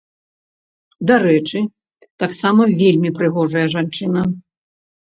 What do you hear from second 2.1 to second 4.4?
таксама вельмі прыгожая жанчына.